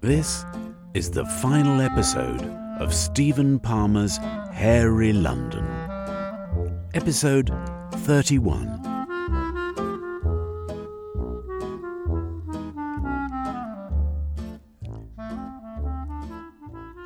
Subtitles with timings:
[0.00, 0.44] This
[0.94, 2.40] is the final episode
[2.78, 4.16] of Stephen Palmer's
[4.52, 5.66] Hairy London.
[6.94, 7.50] Episode
[7.94, 8.78] 31.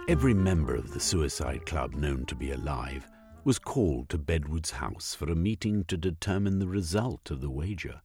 [0.06, 3.08] Every member of the Suicide Club known to be alive
[3.42, 8.02] was called to Bedwood's house for a meeting to determine the result of the wager.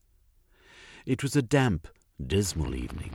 [1.04, 1.88] It was a damp,
[2.26, 3.12] dismal evening,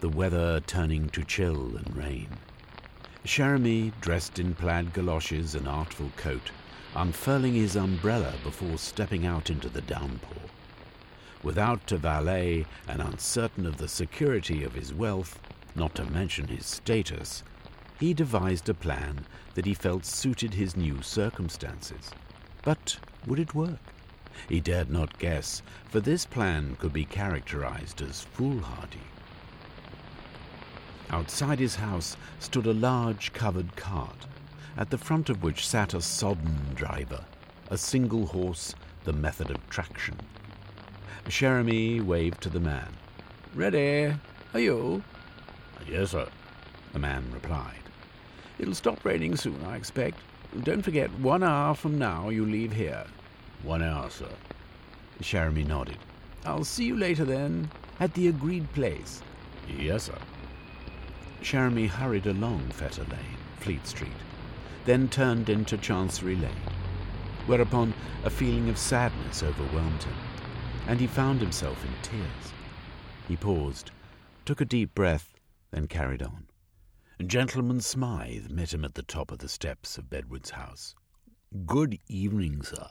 [0.00, 2.28] the weather turning to chill and rain.
[3.24, 6.50] Cherami, dressed in plaid galoshes and artful coat,
[6.94, 10.42] unfurling his umbrella before stepping out into the downpour.
[11.42, 15.38] Without a valet and uncertain of the security of his wealth,
[15.74, 17.42] not to mention his status,
[17.98, 22.10] he devised a plan that he felt suited his new circumstances.
[22.62, 23.78] But would it work?
[24.48, 29.00] He dared not guess, for this plan could be characterized as foolhardy.
[31.12, 34.26] Outside his house stood a large covered cart,
[34.76, 37.24] at the front of which sat a sodden driver,
[37.68, 40.16] a single horse, the method of traction.
[41.26, 42.88] Cherami waved to the man.
[43.54, 44.14] Ready?
[44.54, 45.02] Are you?
[45.88, 46.28] Yes, sir,
[46.92, 47.82] the man replied.
[48.60, 50.18] It'll stop raining soon, I expect.
[50.62, 53.04] Don't forget, one hour from now you leave here.
[53.64, 54.28] One hour, sir.
[55.20, 55.98] Cherami nodded.
[56.44, 59.22] I'll see you later then, at the agreed place.
[59.78, 60.18] Yes, sir.
[61.42, 64.10] Cherami hurried along Fetter Lane, Fleet Street,
[64.84, 66.50] then turned into Chancery Lane,
[67.46, 70.14] whereupon a feeling of sadness overwhelmed him,
[70.86, 72.52] and he found himself in tears.
[73.26, 73.90] He paused,
[74.44, 75.34] took a deep breath,
[75.70, 76.46] then carried on.
[77.26, 80.94] Gentleman Smythe met him at the top of the steps of Bedwood's house.
[81.66, 82.86] Good evening, sir.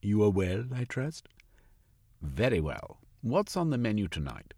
[0.00, 1.28] You are well, I trust?
[2.22, 2.98] Very well.
[3.20, 4.54] What's on the menu tonight?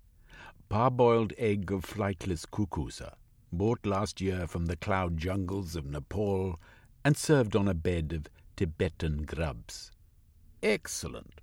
[0.69, 3.13] Parboiled egg of flightless cuckoo, sir.
[3.51, 6.61] Bought last year from the cloud jungles of Nepal
[7.05, 8.27] and served on a bed of
[8.57, 9.91] Tibetan grubs.
[10.63, 11.41] Excellent.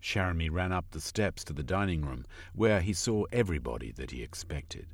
[0.00, 2.24] Cherami ran up the steps to the dining room,
[2.54, 4.86] where he saw everybody that he expected.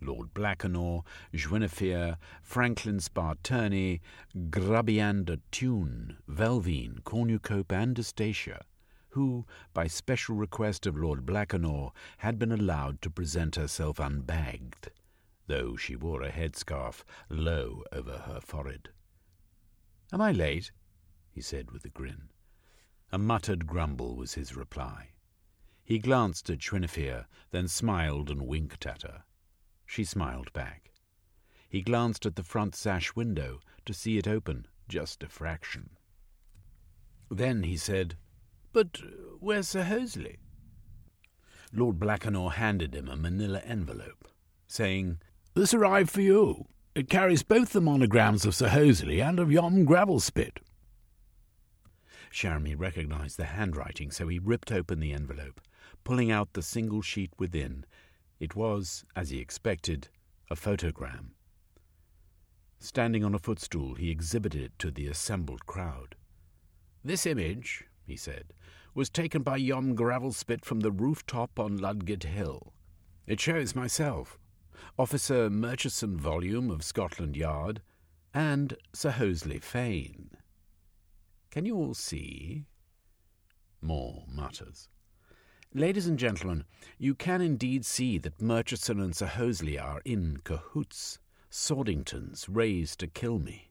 [0.00, 4.00] Lord Blackanor, Guinevere, Franklin Sparterney,
[4.50, 8.64] Grubbiander Tune, Velvine, Cornucope, and Eustacia,
[9.10, 9.44] who,
[9.74, 14.90] by special request of Lord Blackanor, had been allowed to present herself unbagged,
[15.48, 18.90] though she wore a headscarf low over her forehead.
[20.12, 20.70] Am I late?
[21.30, 22.30] he said with a grin.
[23.10, 25.10] A muttered grumble was his reply.
[25.84, 29.24] He glanced at Guinevere, then smiled and winked at her.
[29.86, 30.92] She smiled back.
[31.68, 35.90] He glanced at the front sash window to see it open just a fraction.
[37.30, 38.16] Then he said,
[38.72, 39.08] But uh,
[39.40, 40.38] where's Sir Hoathly?
[41.72, 44.28] Lord Blackanor handed him a manila envelope,
[44.66, 45.20] saying,
[45.58, 46.66] This arrived for you.
[46.94, 50.58] It carries both the monograms of Sir Hoathly and of Yom Gravelspit.
[52.30, 55.60] Cherami recognized the handwriting, so he ripped open the envelope,
[56.04, 57.84] pulling out the single sheet within
[58.38, 60.06] it was, as he expected,
[60.48, 61.30] a photogram.
[62.78, 66.14] Standing on a footstool, he exhibited it to the assembled crowd.
[67.02, 68.52] This image, he said,
[68.94, 72.74] was taken by Yom Gravelspit from the rooftop on Ludgate Hill.
[73.26, 74.38] It shows myself,
[74.98, 77.80] Officer Murchison Volume of Scotland Yard,
[78.34, 80.30] and Sir Hoathly Fane.
[81.50, 82.66] Can you all see?
[83.80, 84.88] More mutters.
[85.74, 86.64] Ladies and gentlemen,
[86.98, 91.18] you can indeed see that Murchison and Sir Hoathly are in cahoots.
[91.50, 93.70] Sordingtons raised to kill me.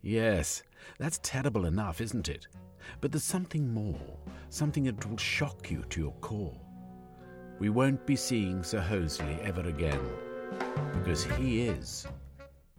[0.00, 0.62] Yes,
[0.98, 2.46] that's terrible enough, isn't it?
[3.00, 4.18] But there's something more,
[4.48, 6.60] something that will shock you to your core.
[7.62, 10.00] We won't be seeing Sir Hoathly ever again,
[10.94, 12.08] because he is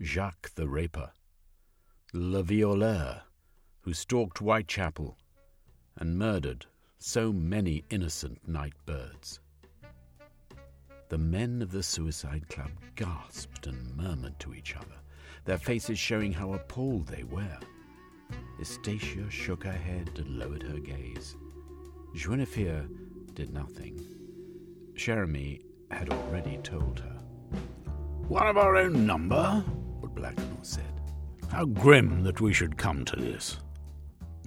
[0.02, 1.10] Jacques the Raper,
[2.12, 3.22] Le Violeur,
[3.80, 5.18] who stalked Whitechapel
[5.96, 6.66] and murdered
[6.98, 9.40] so many innocent night birds.
[11.08, 15.00] The men of the Suicide Club gasped and murmured to each other,
[15.46, 17.58] their faces showing how appalled they were.
[18.60, 21.38] Eustacia shook her head and lowered her gaze.
[22.14, 22.90] Guinevere
[23.34, 24.23] did nothing.
[25.04, 25.60] Cherami
[25.92, 27.20] had already told her.
[28.30, 29.62] One of our own number,
[30.00, 31.02] Lord Blackanor said.
[31.52, 33.60] How grim that we should come to this.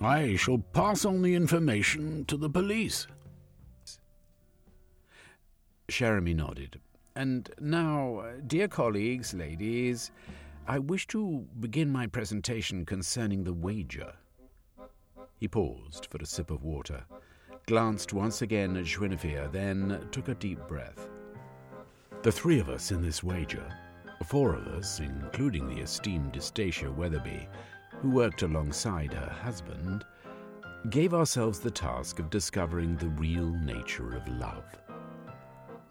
[0.00, 3.06] I shall pass on the information to the police.
[5.88, 6.80] Cherami nodded.
[7.14, 10.10] And now, dear colleagues, ladies,
[10.66, 14.14] I wish to begin my presentation concerning the wager.
[15.38, 17.04] He paused for a sip of water,
[17.66, 21.08] glanced once again at Guinevere, then took a deep breath.
[22.22, 23.66] The three of us in this wager,
[24.26, 27.48] four of us, including the esteemed Eustacia Weatherby,
[28.00, 30.04] who worked alongside her husband,
[30.90, 34.64] gave ourselves the task of discovering the real nature of love.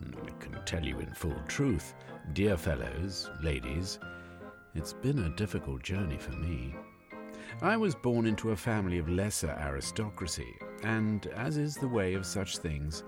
[0.02, 1.94] I can tell you in full truth,
[2.34, 4.00] dear fellows, ladies,
[4.76, 6.76] it's been a difficult journey for me.
[7.62, 12.26] I was born into a family of lesser aristocracy, and, as is the way of
[12.26, 13.04] such things,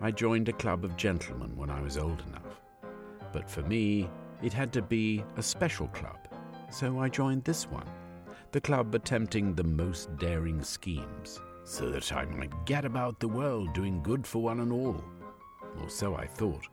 [0.00, 2.60] I joined a club of gentlemen when I was old enough.
[3.32, 4.08] But for me,
[4.42, 6.18] it had to be a special club,
[6.70, 7.88] so I joined this one,
[8.52, 13.74] the club attempting the most daring schemes, so that I might get about the world
[13.74, 15.02] doing good for one and all.
[15.80, 16.66] Or so I thought.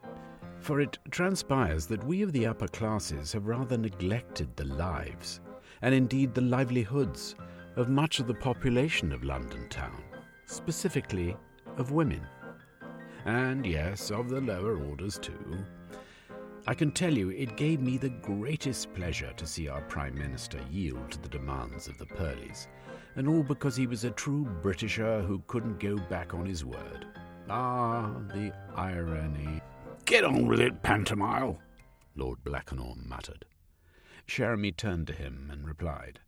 [0.59, 5.42] For it transpires that we of the upper classes have rather neglected the lives,
[5.81, 7.36] and indeed the livelihoods,
[7.75, 10.01] of much of the population of London town,
[10.45, 11.36] specifically
[11.77, 12.25] of women.
[13.25, 15.57] And yes, of the lower orders too.
[16.68, 20.59] I can tell you it gave me the greatest pleasure to see our Prime Minister
[20.71, 22.68] yield to the demands of the Purleys,
[23.15, 27.06] and all because he was a true Britisher who couldn't go back on his word.
[27.50, 29.62] Ah, the irony.
[30.06, 31.59] Get on with it, Pantomile,
[32.15, 33.45] Lord Blackanor muttered.
[34.27, 36.19] Cherami turned to him and replied,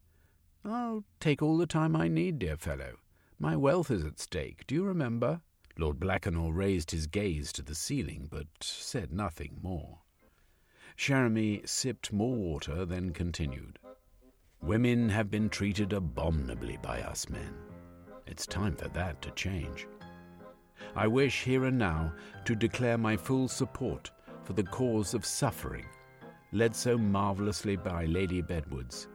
[0.64, 2.98] I'll take all the time I need, dear fellow.
[3.40, 5.42] My wealth is at stake, do you remember?
[5.78, 10.00] Lord Blackanor raised his gaze to the ceiling, but said nothing more.
[10.98, 13.78] Cherami sipped more water, then continued.
[14.60, 17.54] Women have been treated abominably by us men.
[18.26, 19.88] It's time for that to change.
[20.96, 22.14] I wish here and now
[22.46, 24.10] to declare my full support
[24.44, 25.86] for the cause of suffering,
[26.54, 29.08] led so marvellously by Lady Bedwoods.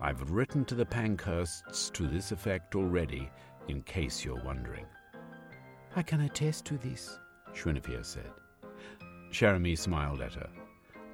[0.00, 3.30] I've written to the Pankhursts to this effect already,
[3.68, 4.86] in case you're wondering.
[5.96, 7.18] I can attest to this,
[7.54, 8.30] Guinevere said.
[9.30, 10.48] Cherami smiled at her.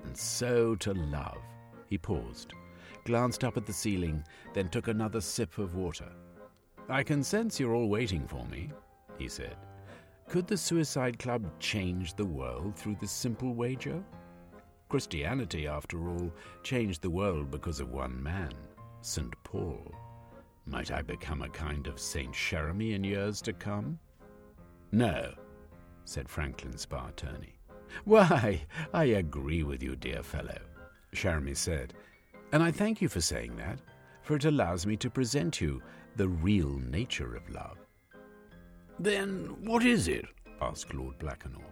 [0.04, 1.38] And so to love.
[1.86, 2.52] He paused,
[3.04, 6.10] glanced up at the ceiling, then took another sip of water.
[6.88, 8.70] I can sense you're all waiting for me,
[9.18, 9.56] he said.
[10.28, 14.02] Could the Suicide Club change the world through this simple wager?
[14.88, 18.52] Christianity, after all, changed the world because of one man,
[19.00, 19.34] St.
[19.44, 19.94] Paul.
[20.66, 22.32] Might I become a kind of St.
[22.32, 23.98] Cherami in years to come?
[24.92, 25.34] No,
[26.04, 27.58] said Franklin Sparterney.
[28.04, 30.58] Why, I agree with you, dear fellow,
[31.14, 31.94] Cherami said,
[32.52, 33.78] and I thank you for saying that,
[34.22, 35.82] for it allows me to present you
[36.16, 37.78] the real nature of love.
[38.98, 40.26] Then what is it?
[40.60, 41.62] asked Lord Blackanor.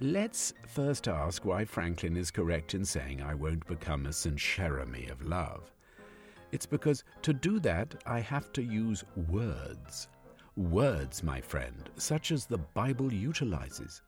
[0.00, 4.36] Let's first ask why Franklin is correct in saying I won't become a St.
[4.36, 5.70] Cherami of love.
[6.54, 10.06] It's because to do that I have to use words.
[10.56, 14.02] Words, my friend, such as the Bible utilizes.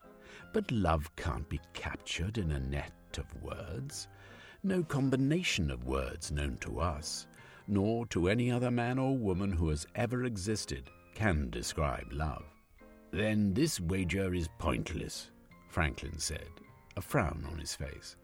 [0.53, 4.07] But love can't be captured in a net of words.
[4.63, 7.27] No combination of words known to us,
[7.67, 12.45] nor to any other man or woman who has ever existed, can describe love.
[13.11, 15.33] Then this wager is pointless,
[15.69, 16.51] Franklin said,
[16.97, 18.15] a frown on his face.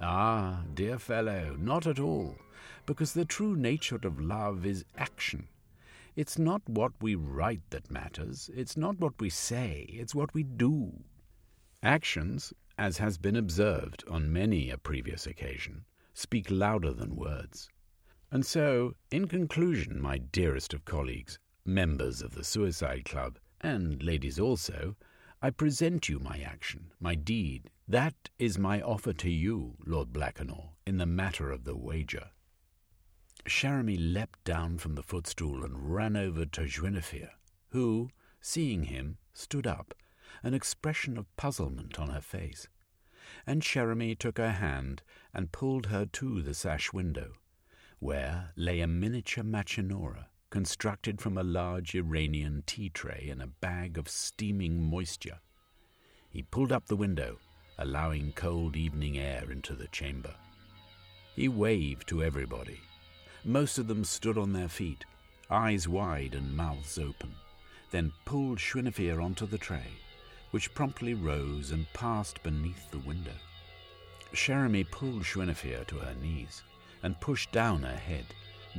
[0.00, 2.36] Ah, dear fellow, not at all,
[2.86, 5.48] because the true nature of love is action.
[6.14, 10.42] It's not what we write that matters, it's not what we say, it's what we
[10.42, 11.04] do.
[11.82, 15.84] Actions, as has been observed on many a previous occasion,
[16.14, 17.68] speak louder than words.
[18.30, 24.40] And so, in conclusion, my dearest of colleagues, members of the Suicide Club, and ladies
[24.40, 24.96] also,
[25.42, 27.70] I present you my action, my deed.
[27.86, 32.30] That is my offer to you, Lord Blackanor, in the matter of the wager.
[33.48, 37.30] Cherami leapt down from the footstool and ran over to Guinevere,
[37.70, 38.10] who,
[38.40, 39.94] seeing him, stood up,
[40.42, 42.68] an expression of puzzlement on her face.
[43.46, 47.34] And Cherami took her hand and pulled her to the sash window,
[47.98, 53.98] where lay a miniature Machinora, constructed from a large Iranian tea tray and a bag
[53.98, 55.40] of steaming moisture.
[56.28, 57.38] He pulled up the window,
[57.78, 60.34] allowing cold evening air into the chamber.
[61.34, 62.80] He waved to everybody.
[63.46, 65.04] Most of them stood on their feet,
[65.48, 67.32] eyes wide and mouths open,
[67.92, 69.86] then pulled Guinevere onto the tray,
[70.50, 73.36] which promptly rose and passed beneath the window.
[74.32, 76.64] Cherami pulled Guinevere to her knees
[77.04, 78.26] and pushed down her head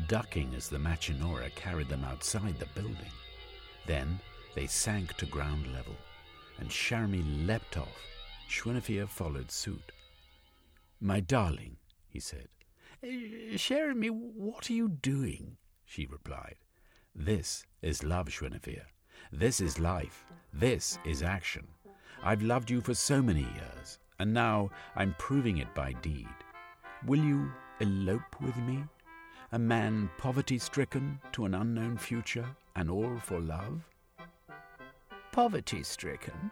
[0.09, 3.13] ducking as the Machinora carried them outside the building.
[3.85, 4.19] Then
[4.53, 5.95] they sank to ground level,
[6.59, 8.01] and Cherami leapt off.
[8.49, 9.93] Guinevere followed suit.
[10.99, 11.77] My darling,
[12.09, 12.49] he said.
[13.03, 15.57] Eh, Cherami, what are you doing?
[15.85, 16.55] She replied.
[17.13, 18.87] This is love, Guinevere.
[19.31, 20.25] This is life.
[20.51, 21.67] This is action.
[22.23, 26.27] I've loved you for so many years, and now I'm proving it by deed.
[27.05, 28.83] Will you elope with me?
[29.51, 33.81] A man poverty stricken to an unknown future, and all for love?
[35.31, 36.51] Poverty stricken?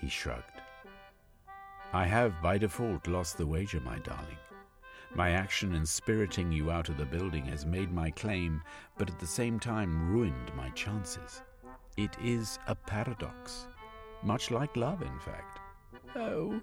[0.00, 0.62] He shrugged.
[1.92, 4.38] I have by default lost the wager, my darling.
[5.14, 8.62] My action in spiriting you out of the building has made my claim,
[8.98, 11.42] but at the same time ruined my chances.
[11.96, 13.66] It is a paradox,
[14.22, 15.58] much like love, in fact.
[16.14, 16.60] Oh,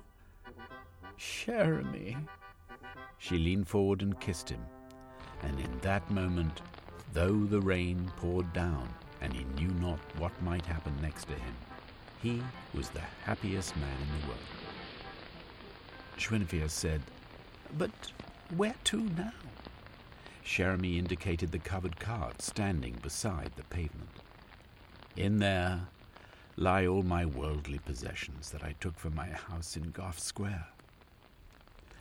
[1.17, 2.17] Cherami.
[3.17, 4.63] She leaned forward and kissed him,
[5.41, 6.62] and in that moment,
[7.13, 8.89] though the rain poured down
[9.21, 11.55] and he knew not what might happen next to him,
[12.21, 12.41] he
[12.73, 14.39] was the happiest man in the world.
[16.17, 17.01] Guinevere said,
[17.77, 17.91] But
[18.57, 19.33] where to now?
[20.45, 24.10] Cherami indicated the covered cart standing beside the pavement.
[25.15, 25.88] In there
[26.55, 30.67] lie all my worldly possessions that I took from my house in Gough Square.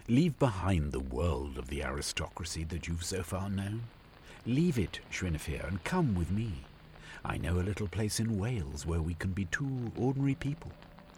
[0.09, 3.82] Leave behind the world of the aristocracy that you've so far known.
[4.44, 6.52] Leave it, Guinevere, and come with me.
[7.25, 10.73] I know a little place in Wales where we can be two ordinary people,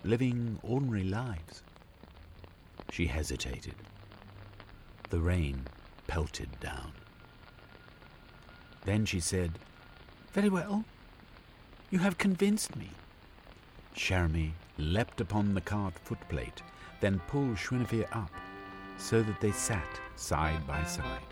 [0.04, 1.62] living ordinary lives.
[2.90, 3.74] She hesitated.
[5.14, 5.68] The rain
[6.08, 6.90] pelted down.
[8.84, 9.60] Then she said,
[10.32, 10.84] Very well.
[11.88, 12.90] You have convinced me.
[13.94, 16.62] Cherami leapt upon the cart footplate,
[17.00, 18.32] then pulled Guinevere up,
[18.98, 21.28] so that they sat side by side,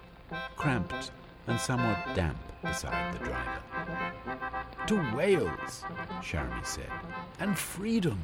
[0.54, 1.10] cramped
[1.48, 3.62] and somewhat damp beside the driver.
[4.86, 5.82] To Wales,
[6.20, 6.92] Cherami said,
[7.40, 8.20] and freedom.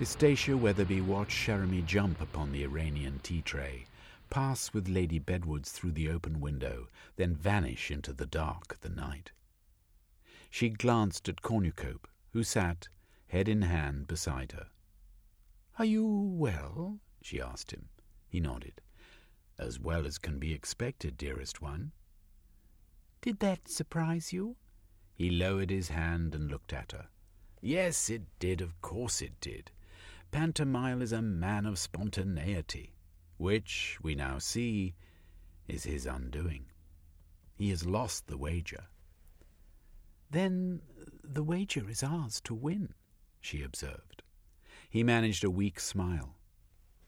[0.00, 3.86] Eustacia Weatherby watched Cherami jump upon the Iranian tea tray,
[4.28, 8.88] pass with Lady Bedwoods through the open window, then vanish into the dark of the
[8.88, 9.30] night.
[10.50, 12.88] She glanced at Cornucope, who sat,
[13.28, 14.66] head in hand, beside her.
[15.78, 16.98] Are you well?
[17.22, 17.88] she asked him.
[18.28, 18.80] He nodded.
[19.60, 21.92] As well as can be expected, dearest one.
[23.22, 24.56] Did that surprise you?
[25.14, 27.06] He lowered his hand and looked at her.
[27.60, 29.70] Yes, it did, of course it did.
[30.34, 32.96] Pantomile is a man of spontaneity,
[33.36, 34.96] which, we now see,
[35.68, 36.64] is his undoing.
[37.54, 38.86] He has lost the wager.
[40.28, 40.80] Then
[41.22, 42.94] the wager is ours to win,
[43.40, 44.24] she observed.
[44.90, 46.34] He managed a weak smile.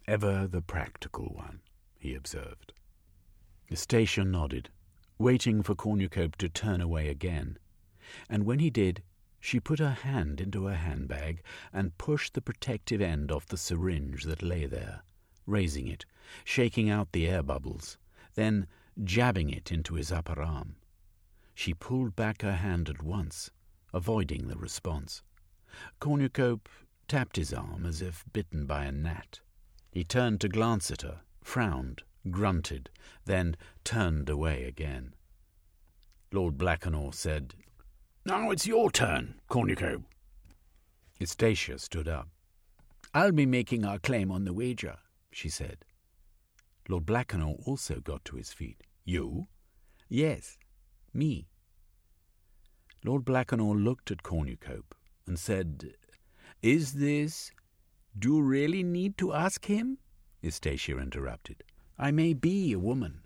[0.06, 1.62] Ever the practical one,
[1.98, 2.74] he observed.
[3.68, 4.70] Eustacia nodded,
[5.18, 7.58] waiting for Cornucope to turn away again,
[8.30, 9.02] and when he did,
[9.46, 11.40] she put her hand into her handbag
[11.72, 15.02] and pushed the protective end off the syringe that lay there,
[15.46, 16.04] raising it,
[16.44, 17.96] shaking out the air bubbles,
[18.34, 18.66] then
[19.04, 20.74] jabbing it into his upper arm.
[21.54, 23.52] She pulled back her hand at once,
[23.94, 25.22] avoiding the response.
[26.00, 26.68] Cornucope
[27.06, 29.38] tapped his arm as if bitten by a gnat.
[29.92, 32.90] He turned to glance at her, frowned, grunted,
[33.26, 35.14] then turned away again.
[36.32, 37.54] Lord Blackanor said,
[38.26, 40.02] now it's your turn, Cornucope.
[41.20, 42.28] Eustacia stood up.
[43.14, 44.96] I'll be making our claim on the wager,
[45.30, 45.84] she said.
[46.88, 48.82] Lord Blackanor also got to his feet.
[49.04, 49.46] You?
[50.08, 50.58] Yes,
[51.14, 51.46] me.
[53.04, 54.94] Lord Blackanor looked at Cornucope
[55.26, 55.92] and said,
[56.62, 57.52] Is this.
[58.18, 59.98] Do you really need to ask him?
[60.42, 61.62] Eustacia interrupted.
[61.96, 63.20] I may be a woman,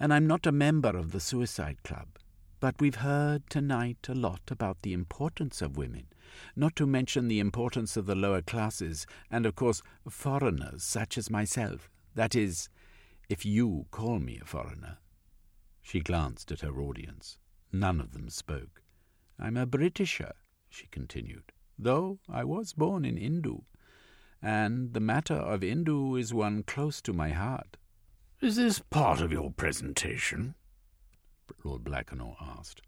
[0.00, 2.08] and I'm not a member of the Suicide Club.
[2.64, 6.06] But we've heard tonight a lot about the importance of women,
[6.56, 11.28] not to mention the importance of the lower classes, and of course foreigners such as
[11.28, 11.90] myself.
[12.14, 12.70] That is,
[13.28, 14.96] if you call me a foreigner.
[15.82, 17.36] She glanced at her audience.
[17.70, 18.80] None of them spoke.
[19.38, 20.32] I'm a Britisher,
[20.70, 23.64] she continued, though I was born in Indu,
[24.40, 27.76] and the matter of Indu is one close to my heart.
[28.40, 30.54] Is this part of your presentation?
[31.64, 32.82] Lord Blackanor asked.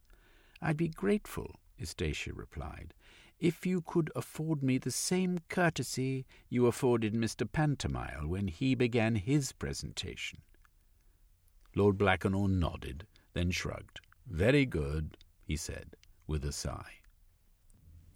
[0.60, 2.94] I'd be grateful, Eustacia replied,
[3.38, 7.50] if you could afford me the same courtesy you afforded Mr.
[7.50, 10.40] Pantomile when he began his presentation.
[11.74, 14.00] Lord Blackanor nodded, then shrugged.
[14.26, 15.96] Very good, he said,
[16.26, 17.00] with a sigh.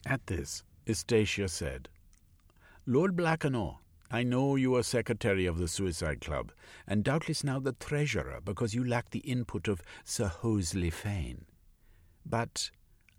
[0.06, 1.90] At this, Eustacia said,
[2.86, 3.76] Lord Blackanor,
[4.12, 6.50] I know you are secretary of the Suicide Club,
[6.84, 11.44] and doubtless now the treasurer because you lack the input of Sir Hoathly Fane.
[12.26, 12.72] But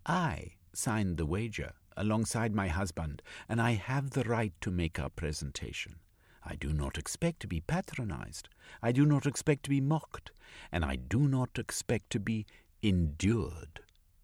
[0.05, 5.10] I signed the wager alongside my husband, and I have the right to make our
[5.10, 5.95] presentation.
[6.43, 8.50] I do not expect to be patronized.
[8.81, 10.31] I do not expect to be mocked,
[10.74, 12.45] and I do not expect to be
[12.81, 13.79] endured.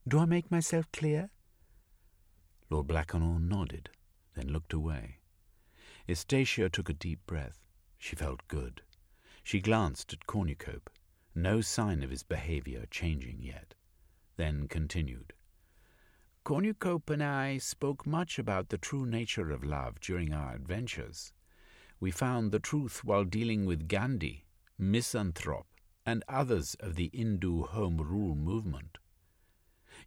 [0.05, 1.29] Do I make myself clear?
[2.69, 3.89] Lord Blackanor nodded,
[4.36, 5.19] then looked away.
[6.08, 7.60] Eustacia took a deep breath.
[7.98, 8.82] She felt good.
[9.44, 10.90] She glanced at Cornucope,
[11.36, 13.76] no sign of his behaviour changing yet,
[14.38, 15.34] then continued.
[16.46, 21.34] Cornucope and I spoke much about the true nature of love during our adventures.
[22.00, 24.46] We found the truth while dealing with Gandhi,
[24.78, 25.68] Misanthrope,
[26.06, 28.98] and others of the Hindu Home Rule movement.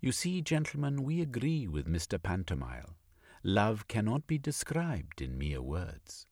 [0.00, 2.22] You see, gentlemen, we agree with Mr.
[2.22, 2.96] Pantomile.
[3.42, 6.26] Love cannot be described in mere words.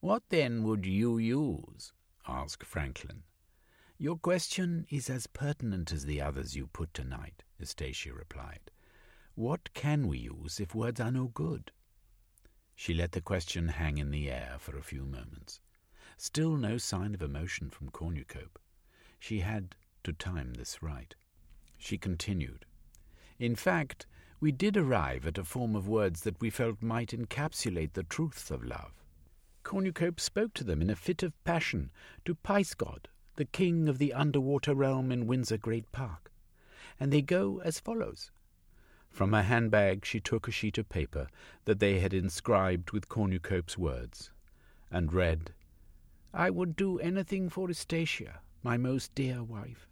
[0.00, 1.92] What then would you use?
[2.26, 3.22] asked Franklin.
[3.96, 8.72] Your question is as pertinent as the others you put tonight, Eustacia replied.
[9.36, 11.70] What can we use if words are no good?
[12.74, 15.60] She let the question hang in the air for a few moments.
[16.16, 18.58] Still no sign of emotion from Cornucope.
[19.20, 21.14] She had to time this right.
[21.78, 22.66] She continued.
[23.38, 24.06] In fact,
[24.42, 28.50] we did arrive at a form of words that we felt might encapsulate the truth
[28.50, 28.90] of love.
[29.62, 31.92] Cornucope spoke to them in a fit of passion
[32.24, 33.06] to Pyse-God,
[33.36, 36.32] the king of the underwater realm in Windsor Great Park,
[36.98, 38.32] and they go as follows.
[39.10, 41.28] From her handbag she took a sheet of paper
[41.64, 44.32] that they had inscribed with Cornucope's words,
[44.90, 45.52] and read,
[46.34, 49.86] I would do anything for Eustacia, my most dear wife.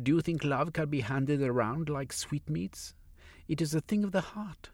[0.00, 2.94] Do you think love can be handed around like sweetmeats?
[3.46, 4.70] It is a thing of the heart,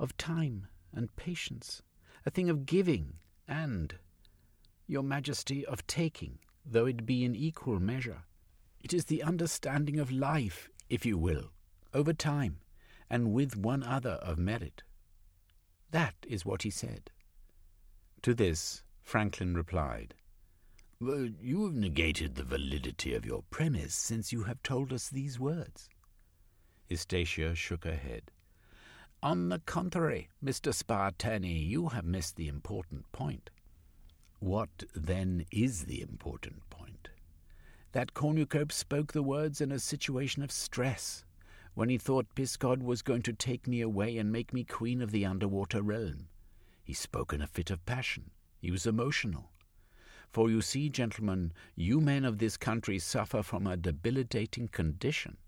[0.00, 1.82] of time and patience,
[2.26, 3.14] a thing of giving
[3.46, 3.94] and,
[4.86, 8.24] your majesty, of taking, though it be in equal measure.
[8.80, 11.50] It is the understanding of life, if you will,
[11.94, 12.58] over time,
[13.08, 14.82] and with one other of merit.
[15.90, 17.10] That is what he said.
[18.22, 20.14] To this Franklin replied,
[21.00, 25.38] well, you have negated the validity of your premise since you have told us these
[25.38, 25.88] words.
[26.88, 28.30] Eustacia shook her head.
[29.22, 30.72] On the contrary, Mr.
[30.72, 33.50] Spartani, you have missed the important point.
[34.38, 37.08] What, then, is the important point?
[37.92, 41.24] That Cornucope spoke the words in a situation of stress,
[41.74, 45.10] when he thought Piscod was going to take me away and make me queen of
[45.10, 46.28] the underwater realm.
[46.84, 48.30] He spoke in a fit of passion.
[48.60, 49.50] He was emotional.
[50.32, 55.38] For you see, gentlemen, you men of this country suffer from a debilitating condition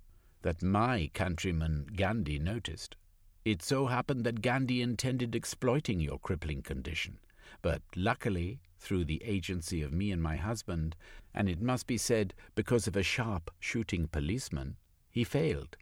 [0.42, 2.96] that my countryman Gandhi noticed.
[3.44, 7.18] It so happened that Gandhi intended exploiting your crippling condition,
[7.62, 10.96] but luckily, through the agency of me and my husband,
[11.34, 14.76] and it must be said because of a sharp shooting policeman,
[15.10, 15.76] he failed.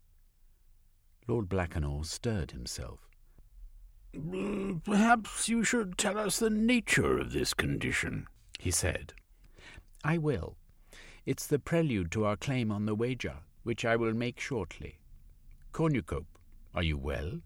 [1.26, 3.08] Lord Blackanor stirred himself.
[4.16, 8.26] Mm, perhaps you should tell us the nature of this condition,
[8.58, 9.12] he said.
[10.02, 10.56] I will.
[11.26, 14.98] It's the prelude to our claim on the wager, which I will make shortly.
[15.72, 16.38] Cornucope,
[16.74, 17.40] are you well?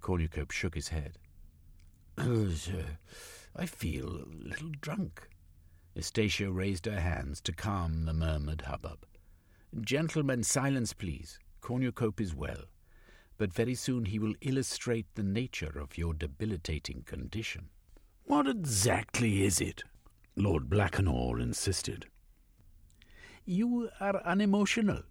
[0.00, 1.18] Cornucope shook his head.
[2.18, 2.98] Oh, sir,
[3.54, 5.28] I feel a little drunk.
[5.94, 9.04] Eustacia raised her hands to calm the murmured hubbub.
[9.80, 11.38] Gentlemen, silence, please.
[11.60, 12.64] Cornucope is well,
[13.36, 17.68] but very soon he will illustrate the nature of your debilitating condition.
[18.24, 19.84] What exactly is it?
[20.36, 22.06] Lord Blackanor insisted.
[23.46, 25.02] You are unemotional,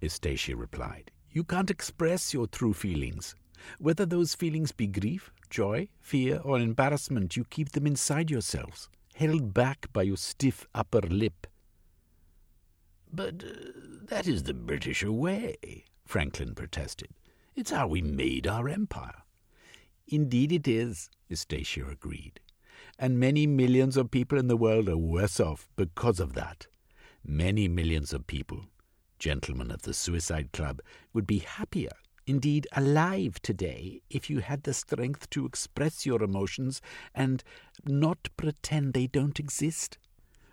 [0.00, 1.10] Eustacia replied.
[1.32, 3.34] You can't express your true feelings.
[3.78, 9.52] Whether those feelings be grief, joy, fear, or embarrassment, you keep them inside yourselves, held
[9.52, 11.48] back by your stiff upper lip.
[13.12, 13.70] But uh,
[14.04, 17.08] that is the British way, Franklin protested.
[17.56, 19.24] It's how we made our empire.
[20.06, 22.38] Indeed it is, Eustacia agreed
[22.98, 26.66] and many millions of people in the world are worse off because of that.
[27.24, 28.66] Many millions of people,
[29.18, 30.80] gentlemen of the Suicide Club,
[31.12, 31.92] would be happier,
[32.26, 36.80] indeed alive today, if you had the strength to express your emotions
[37.14, 37.44] and
[37.84, 39.98] not pretend they don't exist.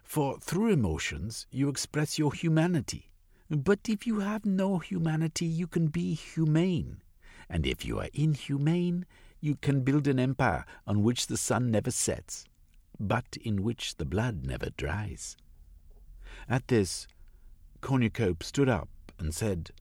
[0.04, 3.12] For through emotions you express your humanity.
[3.50, 7.02] But if you have no humanity, you can be humane.
[7.50, 9.06] And if you are inhumane,
[9.40, 12.44] you can build an empire on which the sun never sets,
[13.00, 15.38] but in which the blood never dries.
[16.50, 17.08] At this,
[17.82, 18.88] Cornucope stood up
[19.20, 19.72] and said,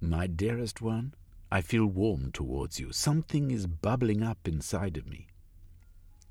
[0.00, 1.14] My dearest one,
[1.50, 2.92] I feel warm towards you.
[2.92, 5.28] Something is bubbling up inside of me.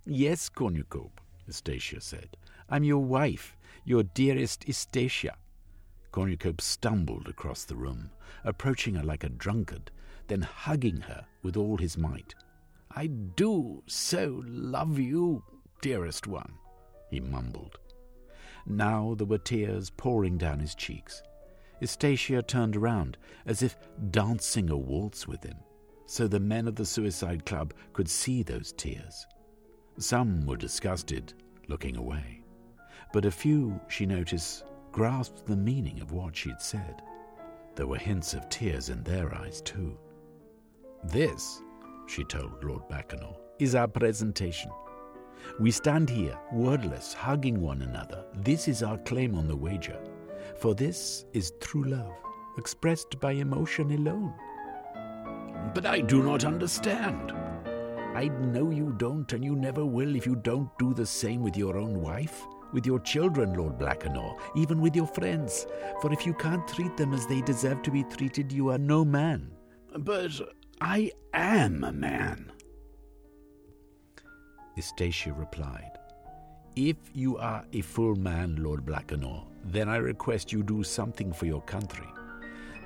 [0.05, 2.37] Yes, Cornucope, Eustacia said.
[2.69, 5.35] I'm your wife, your dearest Eustacia.
[6.11, 8.11] Cornucope stumbled across the room,
[8.43, 9.91] approaching her like a drunkard,
[10.27, 12.35] then hugging her with all his might.
[12.91, 15.43] I do so love you,
[15.81, 16.53] dearest one,
[17.09, 17.79] he mumbled.
[18.69, 21.23] Now there were tears pouring down his cheeks.
[21.82, 23.75] Eustacia turned around, as if
[24.12, 25.58] dancing a waltz with him.
[26.10, 29.27] so the men of the Suicide Club could see those tears.
[29.99, 31.36] Some were disgusted,
[31.67, 32.41] looking away,
[33.13, 37.03] but a few, she noticed, grasped the meaning of what she'd said.
[37.75, 39.99] There were hints of tears in their eyes, too.
[41.03, 41.62] This,
[42.08, 44.71] she told Lord Blackanor, is our presentation.
[45.57, 48.25] We stand here, wordless, hugging one another.
[48.35, 49.99] This is our claim on the wager.
[50.57, 52.13] For this is true love,
[52.57, 54.33] expressed by emotion alone.
[55.73, 57.31] But I do not understand.
[58.15, 61.55] I know you don't, and you never will if you don't do the same with
[61.55, 65.67] your own wife, with your children, Lord Blackanor, even with your friends.
[66.01, 69.05] For if you can't treat them as they deserve to be treated, you are no
[69.05, 69.51] man.
[69.97, 70.31] But
[70.81, 72.51] I am a man.
[74.79, 75.99] Eustacia replied,
[76.77, 81.47] If you are a full man, Lord Blackanor, then I request you do something for
[81.47, 82.07] your country.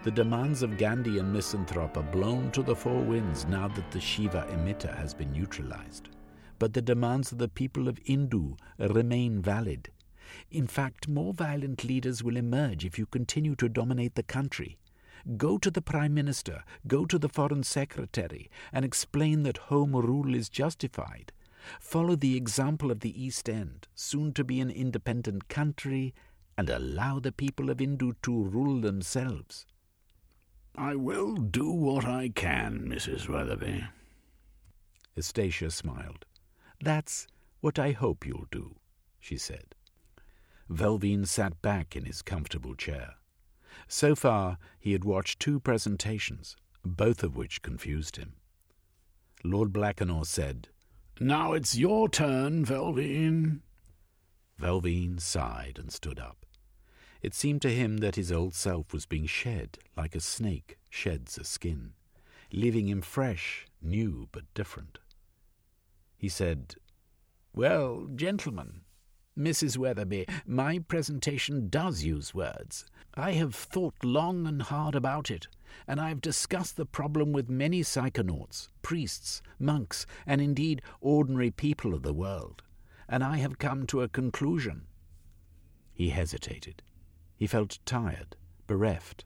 [0.04, 4.02] The demands of Gandhi and Misanthrope are blown to the four winds now that the
[4.02, 6.10] Shiva emitter has been neutralized.
[6.58, 9.92] But the demands of the people of Indu remain valid.
[10.50, 14.80] In fact, more violent leaders will emerge if you continue to dominate the country.
[15.38, 20.34] Go to the Prime Minister, go to the Foreign Secretary, and explain that Home Rule
[20.34, 21.32] is justified.
[21.80, 26.14] Follow the example of the East End, soon to be an independent country,
[26.58, 29.66] and allow the people of Indu to rule themselves.
[30.76, 33.30] I will do what I can, Mrs.
[33.30, 33.86] Weatherby.
[35.16, 36.26] Eustacia smiled.
[36.82, 37.28] That's
[37.62, 38.76] what I hope you'll do,
[39.20, 39.76] she said.
[40.70, 43.16] Velvine sat back in his comfortable chair.
[43.88, 48.34] So far, he had watched two presentations, both of which confused him.
[49.44, 50.70] Lord Blackanor said,
[51.20, 53.62] Now it's your turn, Velvine.
[54.60, 56.46] Velvine sighed and stood up.
[57.22, 61.38] It seemed to him that his old self was being shed like a snake sheds
[61.38, 61.94] a skin,
[62.52, 65.00] leaving him fresh, new, but different.
[66.18, 66.76] He said,
[67.54, 68.82] Well, gentlemen,
[69.38, 69.78] Mrs.
[69.78, 72.86] Weatherby, my presentation does use words.
[73.16, 75.48] I have thought long and hard about it,
[75.88, 81.94] and I have discussed the problem with many psychonauts, priests, monks, and indeed ordinary people
[81.94, 82.64] of the world,
[83.08, 84.88] and I have come to a conclusion.
[85.94, 86.82] He hesitated.
[87.36, 88.36] He felt tired,
[88.68, 89.26] bereft,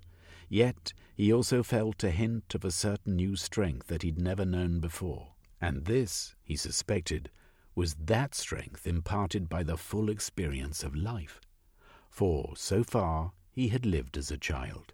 [0.50, 4.80] yet he also felt a hint of a certain new strength that he'd never known
[4.80, 7.30] before, and this, he suspected,
[7.76, 11.40] was that strength imparted by the full experience of life,
[12.10, 14.94] for so far he had lived as a child.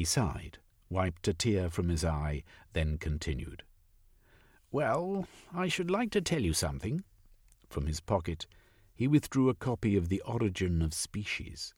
[0.00, 0.56] He sighed,
[0.88, 3.64] wiped a tear from his eye, then continued.
[4.72, 7.04] Well, I should like to tell you something.
[7.68, 8.46] From his pocket,
[8.94, 11.74] he withdrew a copy of The Origin of Species.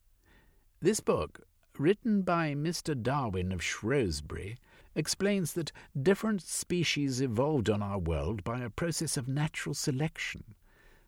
[0.80, 2.94] This book, written by Mr.
[2.94, 4.56] Darwin of Shrewsbury,
[4.94, 10.54] explains that different species evolved on our world by a process of natural selection.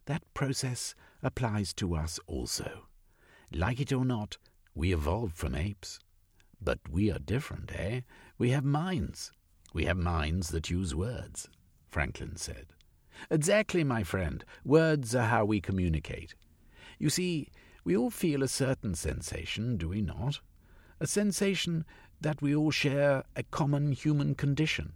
[0.06, 2.88] That process applies to us also.
[3.52, 4.36] Like it or not,
[4.74, 6.00] we evolved from apes.
[6.64, 8.00] But we are different, eh?
[8.38, 9.32] We have minds.
[9.74, 11.48] We have minds that use words,
[11.90, 12.68] Franklin said.
[13.30, 14.44] Exactly, my friend.
[14.64, 16.34] Words are how we communicate.
[16.98, 17.48] You see,
[17.84, 20.40] we all feel a certain sensation, do we not?
[21.00, 21.84] A sensation
[22.20, 24.94] that we all share a common human condition,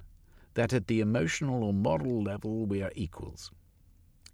[0.55, 3.51] that at the emotional or moral level we are equals.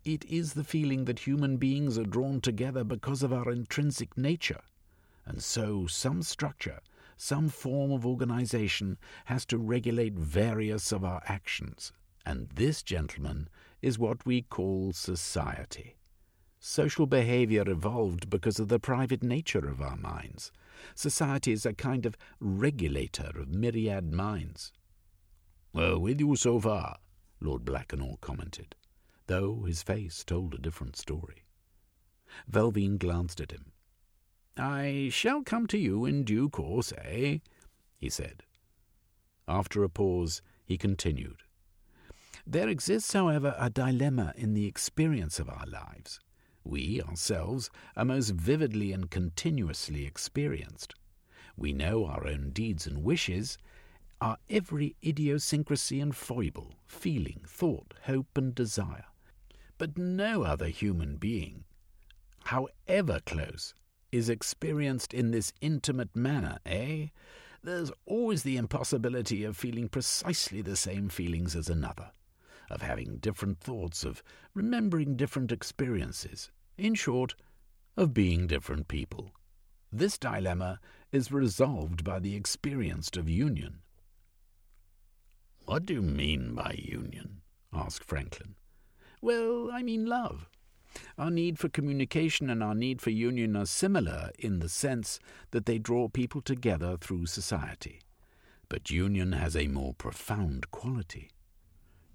[0.04, 4.60] It is the feeling that human beings are drawn together because of our intrinsic nature,
[5.26, 6.80] and so some structure,
[7.16, 11.92] some form of organization has to regulate various of our actions,
[12.26, 13.48] and this, gentlemen,
[13.82, 15.96] is what we call society.
[16.58, 20.50] Social behavior evolved because of the private nature of our minds.
[20.94, 24.72] Society is a kind of regulator of myriad minds.
[25.74, 26.96] Well, with you so far,
[27.40, 28.74] Lord Blackanor commented,
[29.26, 31.44] though his face told a different story.
[32.50, 33.73] Velvine glanced at him.
[34.56, 37.38] I shall come to you in due course, eh?
[37.96, 38.44] he said.
[39.48, 41.42] After a pause, he continued.
[42.46, 46.20] There exists, however, a dilemma in the experience of our lives
[46.64, 50.94] we ourselves are most vividly and continuously experienced.
[51.56, 53.58] We know our own deeds and wishes,
[54.20, 59.04] our every idiosyncrasy and foible, feeling, thought, hope, and desire.
[59.76, 61.64] But no other human being,
[62.44, 63.74] however close,
[64.14, 67.08] is experienced in this intimate manner, eh?
[67.64, 72.12] There's always the impossibility of feeling precisely the same feelings as another
[72.70, 74.22] of having different thoughts, of
[74.54, 77.34] remembering different experiences, in short,
[77.96, 79.32] of being different people.
[79.92, 80.80] This dilemma
[81.12, 83.80] is resolved by the experienced of union.
[85.66, 87.42] What do you mean by union?
[87.72, 88.54] asked Franklin.
[89.20, 90.48] Well, I mean love.
[91.18, 95.18] Our need for communication and our need for union are similar in the sense
[95.50, 98.00] that they draw people together through society.
[98.68, 101.30] But union has a more profound quality.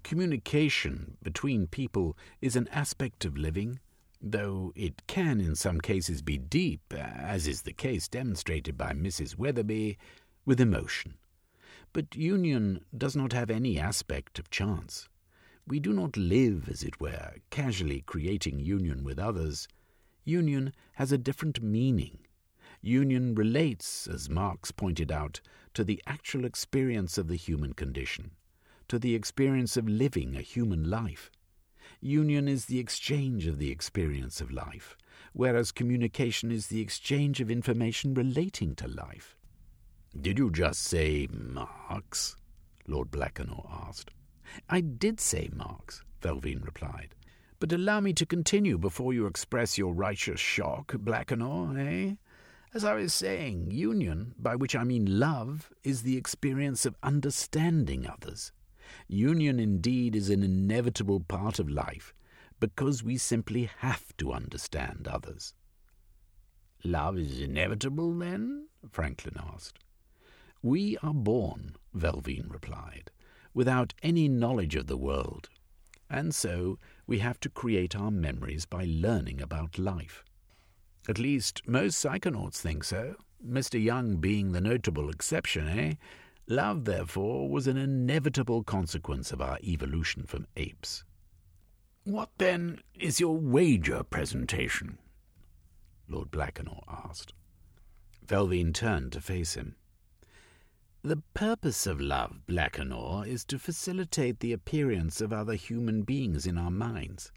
[0.02, 3.80] Communication between people is an aspect of living,
[4.20, 9.36] though it can in some cases be deep, as is the case demonstrated by Mrs.
[9.36, 9.98] Weatherby,
[10.46, 11.18] with emotion.
[11.92, 15.08] But union does not have any aspect of chance.
[15.66, 19.68] We do not live, as it were, casually creating union with others.
[20.24, 22.18] Union has a different meaning.
[22.82, 25.40] Union relates, as Marx pointed out,
[25.74, 28.32] to the actual experience of the human condition,
[28.88, 31.30] to the experience of living a human life.
[32.00, 34.96] Union is the exchange of the experience of life,
[35.32, 39.36] whereas communication is the exchange of information relating to life.
[40.18, 42.36] Did you just say Marx?
[42.88, 44.10] Lord Blackanor asked.
[44.68, 47.14] I did say Marx, Velvine replied.
[47.58, 52.14] But allow me to continue before you express your righteous shock, Blackanor, eh?
[52.72, 58.06] As I was saying, union, by which I mean love, is the experience of understanding
[58.06, 58.52] others.
[59.08, 62.14] Union indeed is an inevitable part of life,
[62.60, 65.54] because we simply have to understand others.
[66.84, 68.68] Love is inevitable, then?
[68.90, 69.80] Franklin asked.
[70.62, 73.10] We are born, Velvine replied,
[73.54, 75.48] without any knowledge of the world,
[76.08, 80.24] and so we have to create our memories by learning about life.
[81.08, 83.82] At least most psychonauts think so, Mr.
[83.82, 85.94] Jung being the notable exception, eh?
[86.46, 91.04] Love, therefore, was an inevitable consequence of our evolution from apes.
[92.04, 94.98] What, then, is your wager presentation?
[96.08, 97.34] Lord Blackanor asked.
[98.26, 99.76] Velvine turned to face him.
[101.02, 106.58] The purpose of love, Blackanor, is to facilitate the appearance of other human beings in
[106.58, 107.32] our minds.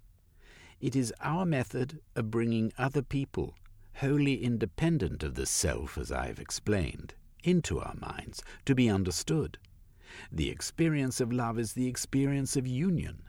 [0.82, 3.56] It is our method of bringing other people,
[3.96, 9.58] wholly independent of the self, as I have explained, into our minds, to be understood.
[10.30, 13.24] The experience of love is the experience of union.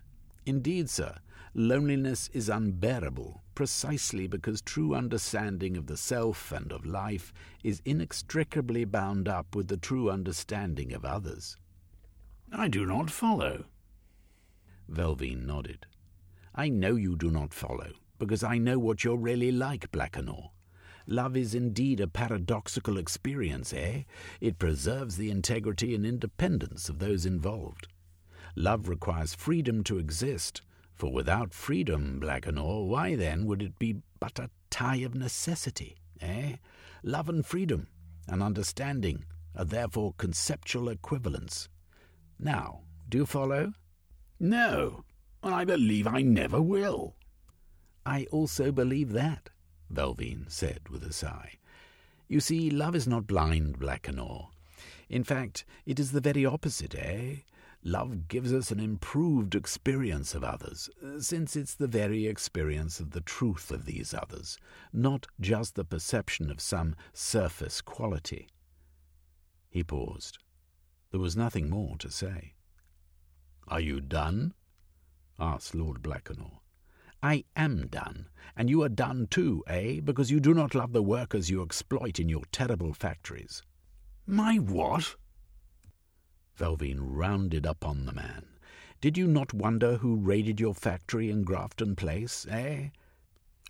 [0.45, 1.19] Indeed, sir,
[1.55, 8.85] loneliness is unbearable precisely because true understanding of the self and of life is inextricably
[8.85, 11.57] bound up with the true understanding of others.
[12.53, 13.65] I do not follow.
[14.89, 15.87] Velvine nodded.
[16.55, 20.51] I know you do not follow, because I know what you're really like, Blackanor.
[21.07, 24.05] Love is indeed a paradoxical experience, eh?
[24.41, 27.89] It preserves the integrity and independence of those involved.
[28.57, 30.63] Love requires freedom to exist,
[30.95, 36.57] for without freedom, Blackanor, why then would it be but a tie of necessity, eh?
[37.03, 37.89] Love and freedom
[38.29, 39.25] and understanding
[39.57, 41.69] are therefore conceptual equivalents.
[42.39, 43.73] Now, do you follow?
[44.41, 45.05] No,
[45.43, 47.15] and I believe I never will.
[48.07, 49.51] I also believe that,
[49.93, 51.59] Velvine said with a sigh.
[52.29, 54.49] You see, love is not blind, Blackanor.
[55.09, 57.37] In fact, it is the very opposite, eh?
[57.87, 63.21] Love gives us an improved experience of others, since it's the very experience of the
[63.21, 64.57] truth of these others,
[64.91, 68.49] not just the perception of some surface quality.
[69.69, 70.39] He paused.
[71.11, 72.55] There was nothing more to say.
[73.69, 74.55] Are you done?
[75.39, 76.61] asked Lord Blackanor.
[77.23, 80.01] I am done, and you are done too, eh?
[80.01, 83.63] Because you do not love the workers you exploit in your terrible factories.
[84.27, 85.17] My what?
[86.57, 88.47] Velvine rounded up on the man.
[89.01, 92.89] Did you not wonder who raided your factory in Grafton Place, eh?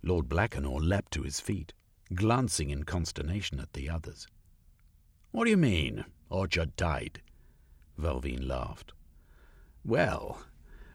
[0.02, 1.72] Lord Blackanor leapt to his feet,
[2.14, 4.28] glancing in consternation at the others.
[5.30, 7.20] What do you mean, Orchard Tide?
[7.98, 8.92] Velvine laughed.
[9.84, 10.42] Well,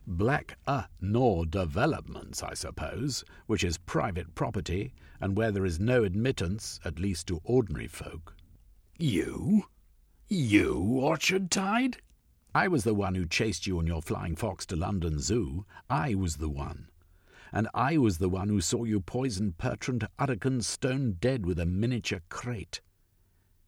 [0.08, 6.04] Black uh, Nor Developments, I suppose, which is private property, and where there is no
[6.04, 8.36] admittance, at least to ordinary folk.
[8.98, 9.66] You?
[10.32, 11.98] You, Orchard Tide?
[12.54, 15.66] I was the one who chased you and your flying fox to London Zoo.
[15.90, 16.88] I was the one.
[17.52, 21.66] And I was the one who saw you poison Bertrand Hurricane stone dead with a
[21.66, 22.80] miniature crate.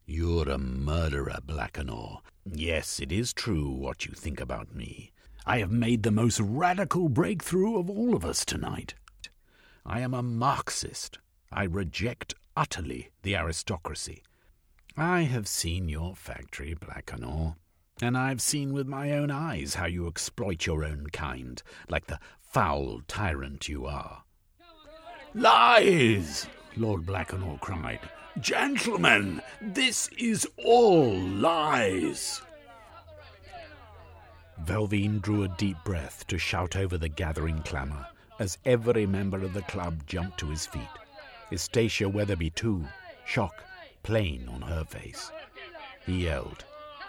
[0.06, 2.20] You're a murderer, Blackanor.
[2.44, 5.10] Yes, it is true what you think about me.
[5.44, 8.94] I have made the most radical breakthrough of all of us tonight.
[9.84, 11.18] I am a Marxist.
[11.50, 14.22] I reject utterly the aristocracy.
[14.96, 17.56] I have seen your factory, Blackanor,
[18.02, 22.06] and I have seen with my own eyes how you exploit your own kind, like
[22.06, 24.24] the foul tyrant you are.
[25.32, 26.46] Lies!
[26.76, 28.00] Lord Blackanor cried.
[28.38, 32.42] Gentlemen, this is all lies.
[34.64, 38.06] Velvine drew a deep breath to shout over the gathering clamour
[38.38, 40.82] as every member of the club jumped to his feet.
[41.50, 42.86] Eustacia Weatherby, too,
[43.24, 43.64] shock
[44.02, 45.30] plain on her face.
[46.06, 46.64] He yelled,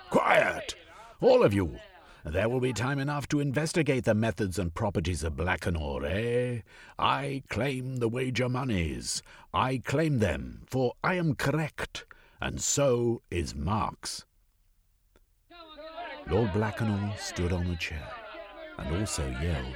[0.10, 0.76] Quiet!
[1.22, 1.78] All of you!
[2.26, 6.62] There will be time enough to investigate the methods and properties of Blackanor, eh?
[6.98, 9.22] I claim the wager monies.
[9.54, 12.06] I claim them, for I am correct,
[12.40, 14.24] and so is Marx.
[16.30, 18.08] Lord Blackanor stood on a chair
[18.78, 19.76] and also yelled,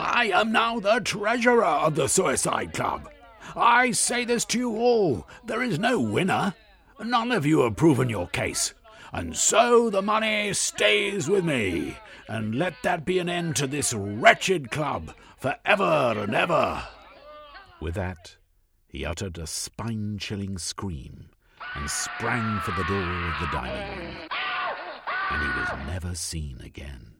[0.00, 3.08] I am now the treasurer of the Suicide Club.
[3.54, 6.54] I say this to you all there is no winner.
[7.02, 8.74] None of you have proven your case.
[9.12, 11.96] And so the money stays with me.
[12.28, 16.82] And let that be an end to this wretched club for ever and ever.
[17.80, 18.36] With that,
[18.88, 21.28] he uttered a spine chilling scream
[21.74, 24.16] and sprang for the door of the dining room.
[25.30, 27.12] And he was never seen again.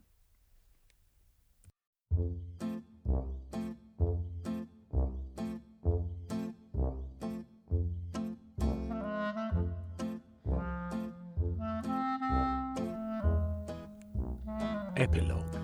[15.07, 15.57] Epilogue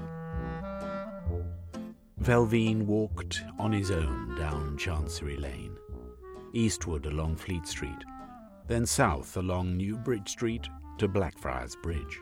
[2.20, 5.76] Velvine walked on his own down Chancery Lane,
[6.52, 8.05] eastward along Fleet Street,
[8.68, 12.20] then south along New Bridge Street to Blackfriars Bridge.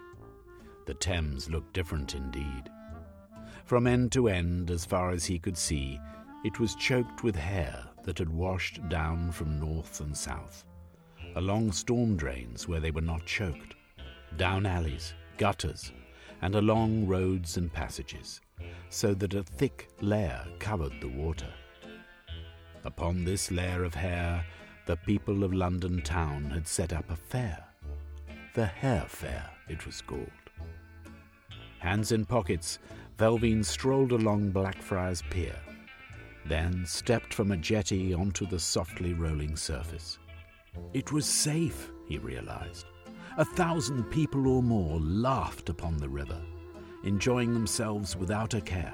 [0.87, 2.71] The Thames looked different indeed.
[3.67, 6.01] From end to end, as far as he could see,
[6.43, 10.65] it was choked with hair that had washed down from north and south,
[11.37, 13.75] along storm drains where they were not choked,
[14.39, 15.93] down alleys, gutters,
[16.43, 18.41] and along roads and passages,
[18.89, 21.53] so that a thick layer covered the water.
[22.85, 24.45] Upon this layer of hair,
[24.87, 27.65] the people of London town had set up a fair.
[28.55, 30.31] The Hair Fair, it was called.
[31.79, 32.79] Hands in pockets,
[33.17, 35.57] Velvine strolled along Blackfriars Pier,
[36.47, 40.19] then stepped from a jetty onto the softly rolling surface.
[40.95, 42.87] It was safe, he realized.
[43.37, 46.41] A thousand people or more laughed upon the river,
[47.05, 48.93] enjoying themselves without a care.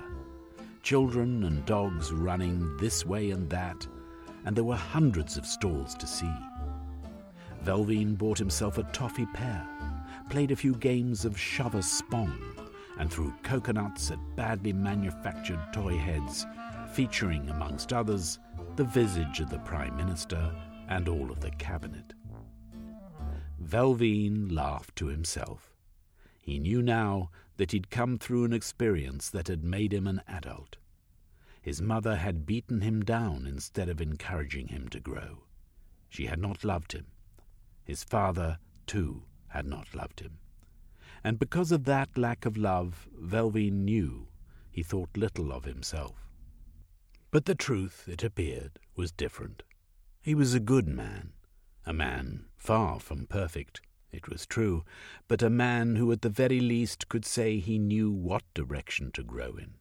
[0.82, 3.86] Children and dogs running this way and that,
[4.44, 6.32] and there were hundreds of stalls to see.
[7.64, 9.66] Velvine bought himself a toffee pear,
[10.28, 12.38] played a few games of shover spong,
[12.98, 16.46] and threw coconuts at badly manufactured toy heads,
[16.92, 18.38] featuring, amongst others,
[18.76, 20.54] the visage of the Prime Minister
[20.88, 22.12] and all of the Cabinet.
[23.58, 25.74] Velvine laughed to himself.
[26.40, 30.76] He knew now that he'd come through an experience that had made him an adult.
[31.62, 35.44] His mother had beaten him down instead of encouraging him to grow.
[36.08, 37.06] She had not loved him.
[37.82, 40.38] His father, too, had not loved him.
[41.24, 44.28] And because of that lack of love, Velvine knew
[44.70, 46.28] he thought little of himself.
[47.30, 49.62] But the truth, it appeared, was different.
[50.22, 51.32] He was a good man,
[51.84, 54.84] a man far from perfect, it was true,
[55.28, 59.22] but a man who at the very least could say he knew what direction to
[59.22, 59.74] grow in.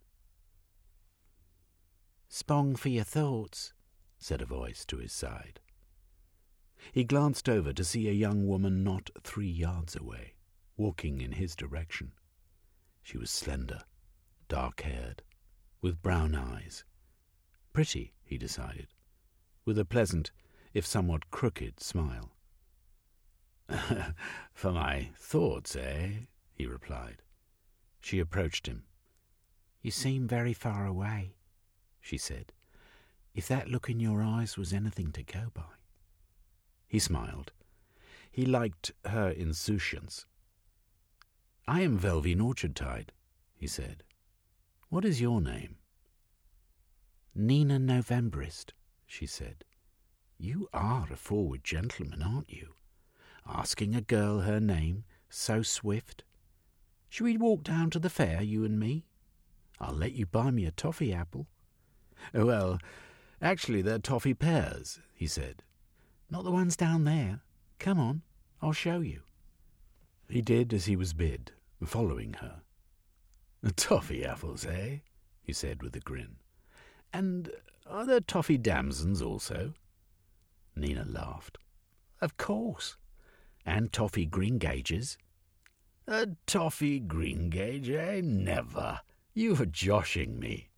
[2.29, 3.73] Spong for your thoughts,
[4.19, 5.59] said a voice to his side.
[6.91, 10.35] He glanced over to see a young woman not three yards away,
[10.77, 12.11] walking in his direction.
[13.01, 13.81] She was slender,
[14.47, 15.23] dark haired,
[15.81, 16.83] with brown eyes.
[17.73, 18.89] Pretty, he decided,
[19.65, 20.31] with a pleasant,
[20.75, 22.34] if somewhat crooked smile.
[24.53, 26.09] For my thoughts, eh?
[26.53, 27.21] he replied.
[27.99, 28.83] She approached him.
[29.81, 31.35] You seem very far away,
[31.99, 32.51] she said.
[33.33, 35.63] If that look in your eyes was anything to go by.
[36.87, 37.51] He smiled.
[38.31, 40.25] He liked her insouciance.
[41.67, 43.09] I am Velvine Orchardtide,
[43.55, 44.03] he said.
[44.89, 45.77] What is your name?
[47.33, 48.71] Nina Novemberist,
[49.05, 49.65] she said.
[50.37, 52.75] You are a forward gentleman, aren't you?
[53.47, 56.23] Asking a girl her name so swift.
[57.09, 59.05] Shall we walk down to the fair, you and me?
[59.79, 61.47] I'll let you buy me a toffee apple.
[62.33, 62.79] Well,
[63.41, 65.63] actually, they're toffee pears, he said.
[66.29, 67.41] Not the ones down there.
[67.79, 68.21] Come on,
[68.61, 69.21] I'll show you.
[70.27, 71.51] He did as he was bid,
[71.83, 72.61] following her.
[73.75, 74.97] Toffee apples, eh?
[75.41, 76.37] he said with a grin.
[77.13, 77.51] And
[77.87, 79.73] are there toffee damsons also?
[80.75, 81.57] Nina laughed.
[82.21, 82.97] Of course
[83.65, 85.17] and toffee greengages.
[86.07, 88.21] A toffee greengage, eh?
[88.23, 88.99] Never.
[89.33, 90.69] You are joshing me.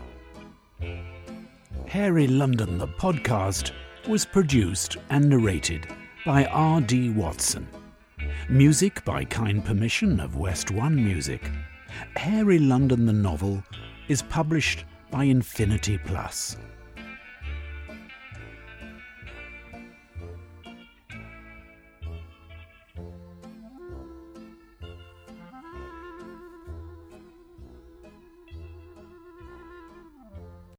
[1.94, 3.70] Hairy London, the podcast,
[4.08, 5.86] was produced and narrated
[6.26, 7.10] by R.D.
[7.10, 7.68] Watson.
[8.48, 11.48] Music by kind permission of West One Music.
[12.16, 13.62] Hairy London, the novel,
[14.08, 16.56] is published by Infinity Plus.